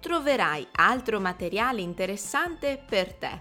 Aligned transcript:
troverai 0.00 0.66
altro 0.72 1.20
materiale 1.20 1.80
interessante 1.80 2.82
per 2.84 3.14
te. 3.14 3.40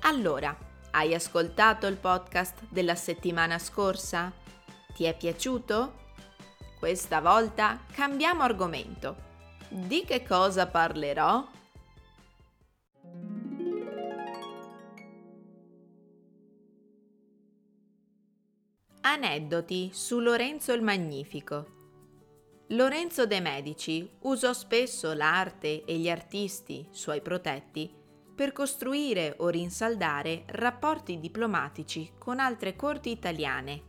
Allora, 0.00 0.56
hai 0.92 1.14
ascoltato 1.14 1.86
il 1.86 1.96
podcast 1.96 2.66
della 2.68 2.94
settimana 2.94 3.58
scorsa? 3.58 4.32
Ti 4.94 5.04
è 5.04 5.16
piaciuto? 5.16 6.02
Questa 6.78 7.20
volta 7.20 7.80
cambiamo 7.92 8.42
argomento. 8.42 9.16
Di 9.68 10.04
che 10.04 10.22
cosa 10.22 10.66
parlerò? 10.66 11.44
Aneddoti 19.00 19.90
su 19.92 20.18
Lorenzo 20.20 20.72
il 20.72 20.82
Magnifico. 20.82 21.83
Lorenzo 22.68 23.26
de' 23.26 23.40
Medici 23.40 24.08
usò 24.20 24.54
spesso 24.54 25.12
l'arte 25.12 25.84
e 25.84 25.98
gli 25.98 26.08
artisti, 26.08 26.88
suoi 26.90 27.20
protetti, 27.20 27.92
per 28.34 28.52
costruire 28.52 29.34
o 29.38 29.48
rinsaldare 29.48 30.44
rapporti 30.46 31.20
diplomatici 31.20 32.12
con 32.18 32.40
altre 32.40 32.74
corti 32.74 33.10
italiane. 33.10 33.82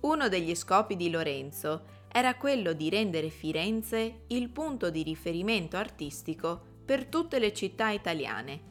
Uno 0.00 0.28
degli 0.28 0.56
scopi 0.56 0.96
di 0.96 1.08
Lorenzo 1.08 2.00
era 2.08 2.34
quello 2.34 2.72
di 2.72 2.90
rendere 2.90 3.30
Firenze 3.30 4.24
il 4.26 4.50
punto 4.50 4.90
di 4.90 5.04
riferimento 5.04 5.76
artistico 5.76 6.60
per 6.84 7.06
tutte 7.06 7.38
le 7.38 7.52
città 7.52 7.90
italiane. 7.90 8.70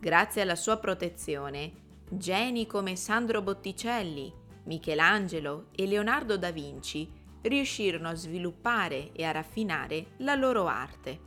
Grazie 0.00 0.40
alla 0.40 0.56
sua 0.56 0.78
protezione, 0.78 1.72
geni 2.08 2.66
come 2.66 2.96
Sandro 2.96 3.42
Botticelli, 3.42 4.32
Michelangelo 4.64 5.66
e 5.76 5.86
Leonardo 5.86 6.38
da 6.38 6.50
Vinci 6.50 7.17
riuscirono 7.42 8.08
a 8.08 8.14
sviluppare 8.14 9.12
e 9.12 9.24
a 9.24 9.30
raffinare 9.30 10.08
la 10.18 10.34
loro 10.34 10.66
arte. 10.66 11.26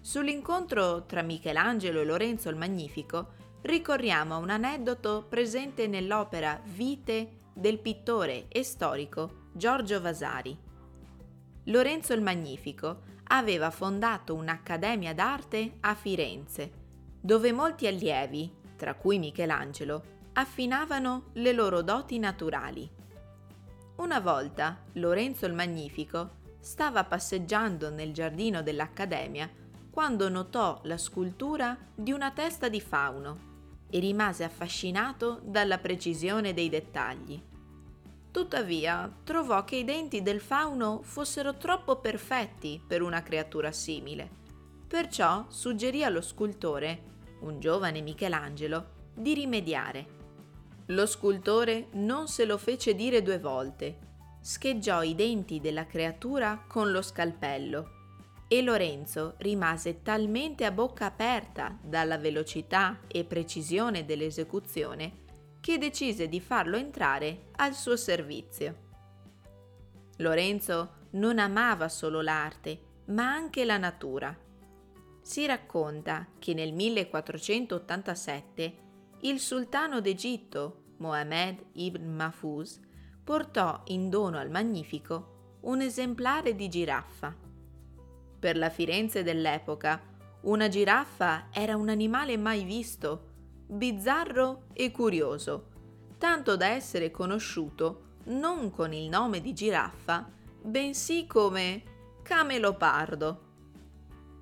Sull'incontro 0.00 1.04
tra 1.06 1.22
Michelangelo 1.22 2.00
e 2.00 2.04
Lorenzo 2.04 2.48
il 2.48 2.56
Magnifico 2.56 3.34
ricorriamo 3.62 4.34
a 4.34 4.38
un 4.38 4.50
aneddoto 4.50 5.26
presente 5.28 5.86
nell'opera 5.86 6.60
Vite 6.64 7.36
del 7.52 7.78
pittore 7.78 8.46
e 8.48 8.62
storico 8.62 9.48
Giorgio 9.52 10.00
Vasari. 10.00 10.56
Lorenzo 11.64 12.14
il 12.14 12.22
Magnifico 12.22 13.02
aveva 13.24 13.70
fondato 13.70 14.34
un'accademia 14.34 15.12
d'arte 15.12 15.78
a 15.80 15.94
Firenze, 15.94 16.72
dove 17.20 17.52
molti 17.52 17.86
allievi, 17.86 18.50
tra 18.76 18.94
cui 18.94 19.18
Michelangelo, 19.18 20.16
affinavano 20.34 21.30
le 21.34 21.52
loro 21.52 21.82
doti 21.82 22.18
naturali. 22.18 22.88
Una 23.98 24.20
volta 24.20 24.84
Lorenzo 24.92 25.44
il 25.46 25.54
Magnifico 25.54 26.36
stava 26.60 27.02
passeggiando 27.02 27.90
nel 27.90 28.12
giardino 28.12 28.62
dell'Accademia 28.62 29.50
quando 29.90 30.28
notò 30.28 30.78
la 30.84 30.96
scultura 30.96 31.76
di 31.96 32.12
una 32.12 32.30
testa 32.30 32.68
di 32.68 32.80
fauno 32.80 33.46
e 33.90 33.98
rimase 33.98 34.44
affascinato 34.44 35.40
dalla 35.42 35.78
precisione 35.78 36.54
dei 36.54 36.68
dettagli. 36.68 37.42
Tuttavia 38.30 39.12
trovò 39.24 39.64
che 39.64 39.76
i 39.76 39.84
denti 39.84 40.22
del 40.22 40.40
fauno 40.40 41.00
fossero 41.02 41.56
troppo 41.56 41.96
perfetti 41.96 42.80
per 42.86 43.02
una 43.02 43.24
creatura 43.24 43.72
simile, 43.72 44.30
perciò 44.86 45.46
suggerì 45.48 46.04
allo 46.04 46.20
scultore, 46.20 47.02
un 47.40 47.58
giovane 47.58 48.00
Michelangelo, 48.00 48.90
di 49.12 49.34
rimediare. 49.34 50.17
Lo 50.88 51.04
scultore 51.04 51.88
non 51.92 52.28
se 52.28 52.46
lo 52.46 52.56
fece 52.56 52.94
dire 52.94 53.20
due 53.20 53.38
volte. 53.38 53.98
Scheggiò 54.40 55.02
i 55.02 55.14
denti 55.14 55.60
della 55.60 55.86
creatura 55.86 56.64
con 56.66 56.90
lo 56.90 57.02
scalpello 57.02 57.96
e 58.48 58.62
Lorenzo 58.62 59.34
rimase 59.38 60.00
talmente 60.00 60.64
a 60.64 60.70
bocca 60.70 61.04
aperta 61.04 61.76
dalla 61.82 62.16
velocità 62.16 63.00
e 63.06 63.24
precisione 63.24 64.06
dell'esecuzione 64.06 65.26
che 65.60 65.76
decise 65.76 66.26
di 66.28 66.40
farlo 66.40 66.78
entrare 66.78 67.48
al 67.56 67.74
suo 67.74 67.96
servizio. 67.96 68.86
Lorenzo 70.18 70.94
non 71.10 71.38
amava 71.38 71.90
solo 71.90 72.22
l'arte, 72.22 73.02
ma 73.08 73.30
anche 73.30 73.66
la 73.66 73.76
natura. 73.76 74.34
Si 75.20 75.44
racconta 75.44 76.28
che 76.38 76.54
nel 76.54 76.72
1487 76.72 78.86
il 79.20 79.40
sultano 79.40 80.00
d'Egitto, 80.00 80.84
Mohammed 80.98 81.64
ibn 81.72 82.14
Mahfuz, 82.14 82.80
portò 83.24 83.82
in 83.86 84.08
dono 84.08 84.38
al 84.38 84.50
Magnifico 84.50 85.58
un 85.62 85.80
esemplare 85.80 86.54
di 86.54 86.68
giraffa. 86.68 87.34
Per 88.38 88.56
la 88.56 88.70
Firenze 88.70 89.22
dell'epoca, 89.22 90.00
una 90.42 90.68
giraffa 90.68 91.48
era 91.52 91.76
un 91.76 91.88
animale 91.88 92.36
mai 92.36 92.62
visto, 92.62 93.26
bizzarro 93.66 94.66
e 94.72 94.92
curioso, 94.92 95.66
tanto 96.16 96.56
da 96.56 96.68
essere 96.68 97.10
conosciuto 97.10 98.06
non 98.28 98.70
con 98.70 98.92
il 98.92 99.08
nome 99.08 99.40
di 99.40 99.52
giraffa, 99.52 100.30
bensì 100.62 101.26
come 101.26 101.82
camelopardo. 102.22 103.46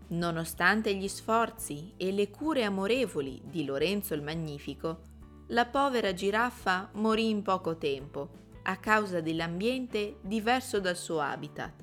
Nonostante 0.09 0.95
gli 0.95 1.09
sforzi 1.09 1.95
e 1.97 2.13
le 2.13 2.31
cure 2.31 2.63
amorevoli 2.63 3.43
di 3.45 3.65
Lorenzo 3.65 4.15
il 4.15 4.23
Magnifico, 4.23 5.03
la 5.49 5.67
povera 5.67 6.13
giraffa 6.13 6.91
morì 6.95 7.29
in 7.29 7.43
poco 7.43 7.77
tempo 7.77 8.45
a 8.63 8.77
causa 8.79 9.21
dell'ambiente 9.21 10.19
diverso 10.21 10.81
dal 10.81 10.97
suo 10.97 11.21
habitat, 11.21 11.83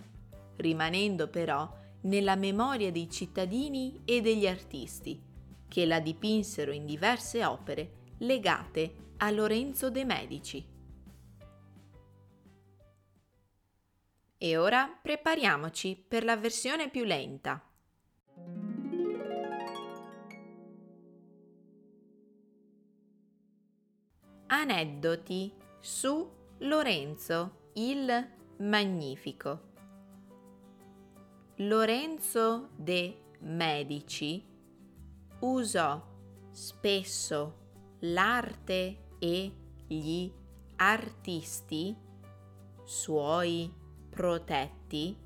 rimanendo 0.57 1.27
però 1.27 1.69
nella 2.01 2.35
memoria 2.35 2.91
dei 2.91 3.09
cittadini 3.09 4.01
e 4.05 4.21
degli 4.21 4.47
artisti, 4.47 5.21
che 5.67 5.85
la 5.85 5.99
dipinsero 5.99 6.71
in 6.71 6.85
diverse 6.85 7.43
opere 7.43 7.91
legate 8.19 8.95
a 9.17 9.31
Lorenzo 9.31 9.89
de' 9.89 10.05
Medici. 10.05 10.65
E 14.37 14.57
ora 14.57 14.87
prepariamoci 15.01 16.05
per 16.05 16.25
la 16.25 16.35
versione 16.35 16.89
più 16.89 17.05
lenta. 17.05 17.65
Aneddoti 24.55 25.51
su 25.79 26.29
Lorenzo 26.59 27.69
il 27.73 28.29
Magnifico. 28.57 29.61
Lorenzo 31.55 32.69
de' 32.75 33.31
Medici 33.39 34.45
usò 35.39 35.99
spesso 36.51 37.57
l'arte 38.01 39.15
e 39.17 39.53
gli 39.87 40.31
artisti 40.75 41.97
suoi 42.83 43.73
protetti 44.07 45.17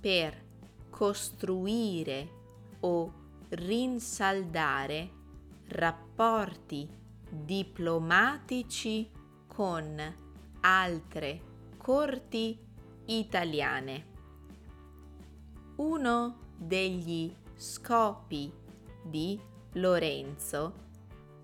per 0.00 0.44
costruire 0.90 2.28
o 2.80 3.12
rinsaldare 3.50 5.10
rapporti 5.68 7.01
diplomatici 7.32 9.10
con 9.46 10.14
altre 10.60 11.40
corti 11.78 12.58
italiane. 13.06 14.06
Uno 15.76 16.38
degli 16.56 17.34
scopi 17.56 18.52
di 19.02 19.40
Lorenzo 19.72 20.74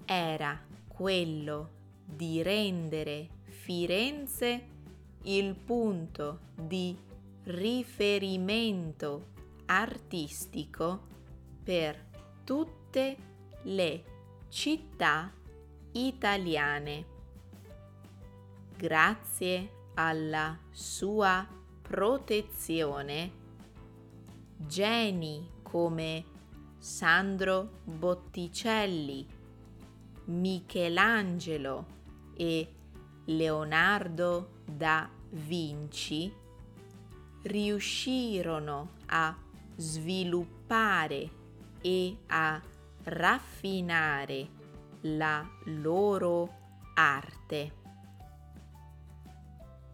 era 0.04 0.60
quello 0.86 1.70
di 2.04 2.42
rendere 2.42 3.28
Firenze 3.44 4.66
il 5.22 5.54
punto 5.54 6.40
di 6.54 6.96
riferimento 7.44 9.28
artistico 9.66 11.06
per 11.62 12.06
tutte 12.44 13.16
le 13.62 14.04
città 14.48 15.32
italiane. 15.92 17.16
Grazie 18.76 19.70
alla 19.94 20.56
sua 20.70 21.46
protezione, 21.82 23.32
geni 24.56 25.50
come 25.62 26.24
Sandro 26.78 27.80
Botticelli, 27.84 29.26
Michelangelo 30.26 31.86
e 32.36 32.72
Leonardo 33.24 34.62
da 34.64 35.08
Vinci 35.30 36.32
riuscirono 37.42 38.90
a 39.06 39.36
sviluppare 39.76 41.30
e 41.80 42.16
a 42.26 42.60
raffinare 43.04 44.57
la 45.02 45.48
loro 45.64 46.54
arte. 46.94 47.72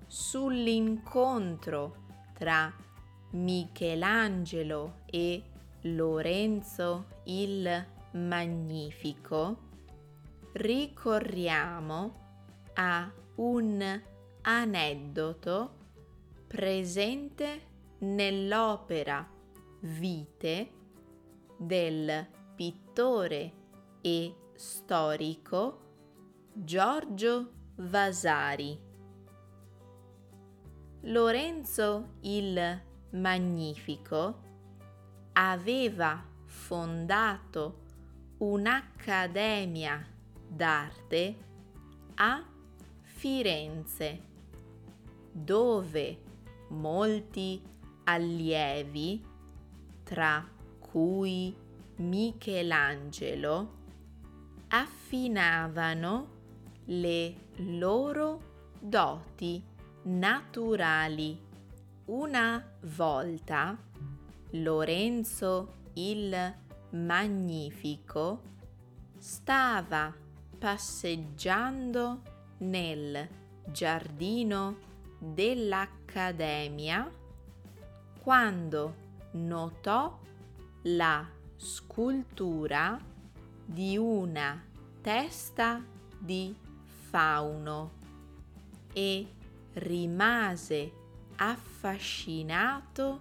Sull'incontro 0.07 1.97
tra 2.35 2.73
Michelangelo 3.31 5.01
e 5.07 5.43
Lorenzo 5.83 7.07
il 7.25 7.87
Magnifico 8.13 9.59
ricorriamo 10.53 12.23
a 12.75 13.11
un 13.37 14.01
aneddoto 14.43 15.75
presente 16.47 17.61
nell'opera 17.99 19.29
Vite 19.81 20.71
del 21.57 22.27
pittore 22.55 23.53
e 24.01 24.35
storico 24.55 25.81
Giorgio 26.53 27.51
Vasari. 27.77 28.79
Lorenzo 31.03 32.15
il 32.21 32.83
Magnifico 33.11 34.43
aveva 35.33 36.25
fondato 36.47 37.83
un'accademia 38.39 40.07
d'arte 40.49 41.37
a 42.15 42.45
Firenze, 43.03 44.23
dove 45.33 46.23
molti 46.69 47.61
allievi, 48.05 49.25
tra 50.05 50.47
cui 50.79 51.57
Michelangelo, 51.97 53.83
affinavano 54.69 56.29
le 56.87 57.35
loro 57.57 58.73
doti 58.81 59.63
naturali. 60.05 61.41
Una 62.07 62.63
volta 62.97 63.77
Lorenzo 64.51 65.75
il 65.95 66.55
Magnifico 66.91 68.43
stava 69.19 70.15
passeggiando 70.59 72.23
nel 72.59 73.29
giardino 73.67 74.77
dell'Accademia 75.19 77.11
quando 78.21 78.95
notò 79.33 80.19
la 80.83 81.27
scultura 81.57 82.99
di 83.65 83.97
una 83.97 84.63
testa 85.01 85.83
di 86.19 86.55
fauno 87.11 87.93
e 88.93 89.27
rimase 89.75 90.93
affascinato 91.37 93.21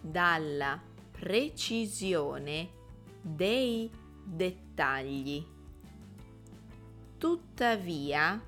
dalla 0.00 0.80
precisione 1.10 2.70
dei 3.20 3.90
dettagli. 4.24 5.46
Tuttavia 7.18 8.42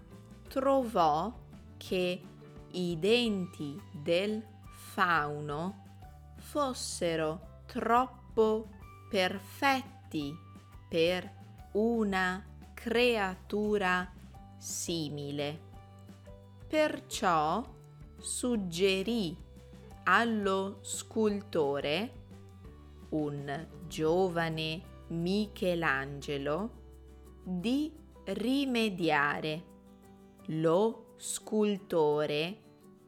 trovò 0.48 1.32
che 1.76 2.22
i 2.72 2.98
denti 2.98 3.80
del 3.92 4.42
fauno 4.72 5.82
fossero 6.37 7.62
troppo 7.66 8.69
perfetti 9.08 10.44
per 10.94 11.29
una 11.73 12.41
creatura 12.73 14.12
simile. 14.56 15.58
Perciò 16.69 17.64
suggerì 18.17 19.37
allo 20.05 20.79
scultore, 20.82 22.12
un 23.08 23.67
giovane 23.88 24.82
Michelangelo, 25.08 26.70
di 27.43 27.93
rimediare. 28.26 29.64
Lo 30.47 31.14
scultore 31.17 32.61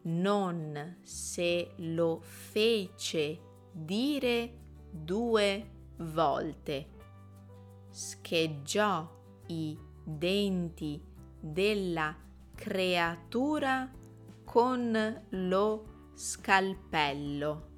non 0.02 0.96
se 1.04 1.70
lo 1.76 2.18
fece 2.20 3.38
dire 3.70 4.56
due 4.90 5.70
volte. 5.98 6.94
Scheggiò 7.96 9.10
i 9.46 9.74
denti 10.04 11.02
della 11.40 12.14
creatura 12.54 13.90
con 14.44 15.24
lo 15.30 16.10
scalpello 16.12 17.68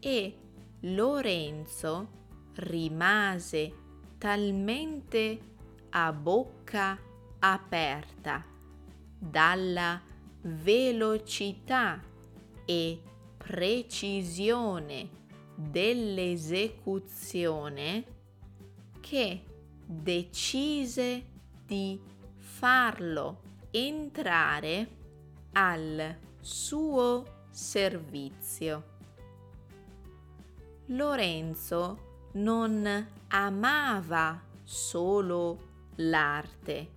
e 0.00 0.38
Lorenzo 0.80 2.08
rimase 2.54 3.72
talmente 4.18 5.38
a 5.90 6.12
bocca 6.12 6.98
aperta 7.38 8.44
dalla 9.16 10.02
velocità 10.40 12.02
e 12.64 13.00
precisione 13.36 15.08
dell'esecuzione 15.54 18.16
che 19.08 19.42
decise 19.86 21.24
di 21.64 21.98
farlo 22.36 23.40
entrare 23.70 24.96
al 25.52 26.14
suo 26.38 27.46
servizio. 27.48 28.96
Lorenzo 30.88 32.26
non 32.32 33.06
amava 33.28 34.42
solo 34.62 35.58
l'arte, 35.96 36.92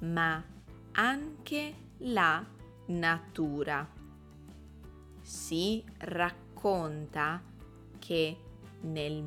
ma 0.00 0.44
anche 0.92 1.74
la 2.00 2.44
natura. 2.88 3.88
Si 5.22 5.82
racconta 6.00 7.42
che 7.98 8.36
nel 8.82 9.22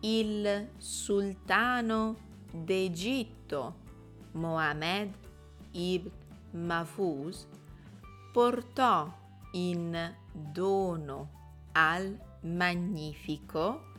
il 0.00 0.68
sultano 0.76 2.16
d'Egitto 2.50 3.74
Mohammed 4.32 5.14
ibn 5.72 6.10
Mahfuz 6.50 7.48
portò 8.32 9.10
in 9.52 10.14
dono 10.32 11.30
al 11.72 12.18
Magnifico 12.42 13.94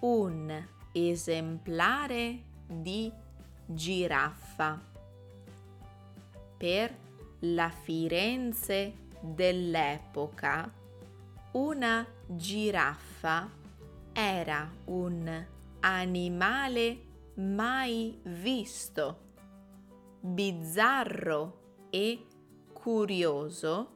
un 0.00 0.66
esemplare 0.92 2.42
di 2.66 3.12
giraffa. 3.66 4.80
Per 6.56 6.96
la 7.40 7.68
Firenze 7.68 9.04
dell'epoca 9.34 10.72
una 11.52 12.06
giraffa 12.26 13.50
era 14.12 14.70
un 14.86 15.46
animale 15.80 17.04
mai 17.34 18.18
visto, 18.22 19.20
bizzarro 20.20 21.60
e 21.90 22.26
curioso, 22.72 23.94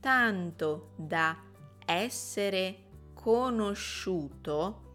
tanto 0.00 0.92
da 0.96 1.36
essere 1.84 2.88
conosciuto 3.14 4.88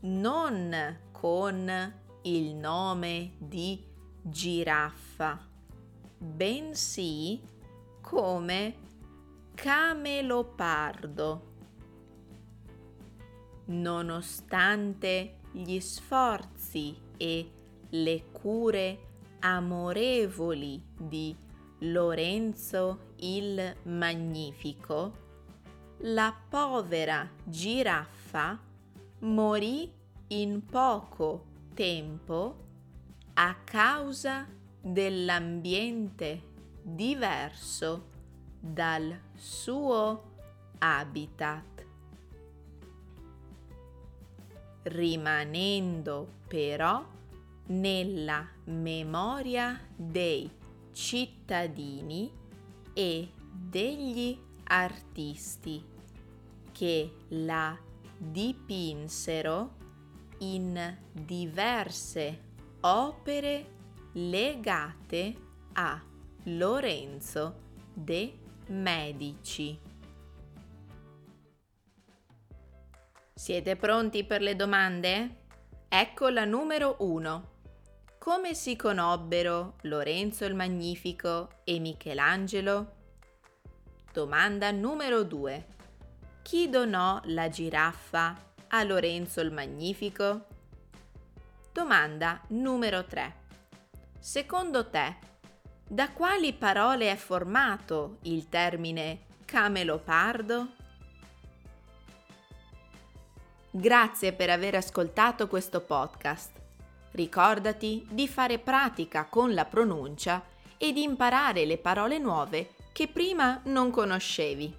non 0.00 0.98
con 1.10 1.92
il 2.22 2.54
nome 2.54 3.32
di 3.38 3.84
giraffa, 4.22 5.38
bensì 6.18 7.42
come 8.00 8.85
camelopardo. 9.56 11.54
Nonostante 13.64 15.38
gli 15.50 15.80
sforzi 15.80 16.96
e 17.16 17.50
le 17.88 18.24
cure 18.30 18.98
amorevoli 19.40 20.80
di 20.96 21.34
Lorenzo 21.80 23.14
il 23.16 23.76
Magnifico, 23.84 25.24
la 26.00 26.36
povera 26.48 27.28
giraffa 27.42 28.60
morì 29.20 29.90
in 30.28 30.66
poco 30.66 31.46
tempo 31.72 32.64
a 33.34 33.56
causa 33.64 34.46
dell'ambiente 34.80 36.42
diverso 36.82 38.14
dal 38.72 39.18
suo 39.34 40.34
habitat, 40.78 41.84
rimanendo 44.82 46.28
però 46.48 47.04
nella 47.66 48.46
memoria 48.64 49.80
dei 49.94 50.50
cittadini 50.92 52.32
e 52.92 53.30
degli 53.52 54.38
artisti 54.64 55.84
che 56.72 57.12
la 57.28 57.76
dipinsero 58.18 59.74
in 60.38 60.96
diverse 61.12 62.42
opere 62.80 63.74
legate 64.12 65.34
a 65.72 66.00
Lorenzo 66.44 67.64
de' 67.92 68.44
Medici. 68.68 69.78
Siete 73.32 73.76
pronti 73.76 74.24
per 74.24 74.40
le 74.42 74.56
domande? 74.56 75.44
Ecco 75.88 76.28
la 76.30 76.44
numero 76.44 76.96
1. 76.98 77.54
Come 78.18 78.54
si 78.54 78.74
conobbero 78.74 79.76
Lorenzo 79.82 80.44
il 80.46 80.54
Magnifico 80.54 81.60
e 81.62 81.78
Michelangelo? 81.78 82.94
Domanda 84.12 84.72
numero 84.72 85.22
2. 85.22 85.66
Chi 86.42 86.68
donò 86.68 87.20
la 87.26 87.48
giraffa 87.48 88.36
a 88.66 88.82
Lorenzo 88.82 89.40
il 89.42 89.52
Magnifico? 89.52 90.46
Domanda 91.72 92.40
numero 92.48 93.04
3. 93.04 93.44
Secondo 94.18 94.88
te, 94.88 95.18
da 95.88 96.10
quali 96.10 96.52
parole 96.52 97.10
è 97.10 97.16
formato 97.16 98.18
il 98.22 98.48
termine 98.48 99.20
camelopardo? 99.44 100.68
Grazie 103.70 104.32
per 104.32 104.50
aver 104.50 104.74
ascoltato 104.74 105.46
questo 105.46 105.80
podcast. 105.80 106.52
Ricordati 107.12 108.06
di 108.10 108.26
fare 108.26 108.58
pratica 108.58 109.26
con 109.26 109.54
la 109.54 109.64
pronuncia 109.64 110.42
e 110.76 110.92
di 110.92 111.02
imparare 111.02 111.64
le 111.64 111.78
parole 111.78 112.18
nuove 112.18 112.74
che 112.92 113.08
prima 113.08 113.60
non 113.64 113.90
conoscevi. 113.90 114.74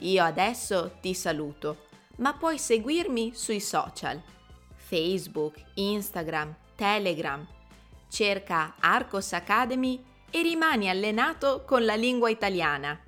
Io 0.00 0.22
adesso 0.22 0.98
ti 1.00 1.14
saluto, 1.14 1.86
ma 2.18 2.34
puoi 2.34 2.58
seguirmi 2.58 3.34
sui 3.34 3.60
social 3.60 4.22
Facebook, 4.86 5.60
Instagram, 5.74 6.54
Telegram. 6.76 7.44
Cerca 8.16 8.76
Arcos 8.80 9.34
Academy 9.34 10.02
e 10.30 10.40
rimani 10.40 10.88
allenato 10.88 11.64
con 11.66 11.84
la 11.84 11.96
lingua 11.96 12.30
italiana. 12.30 12.98